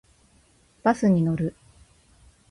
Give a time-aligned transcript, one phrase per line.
[0.81, 1.55] バスに乗る。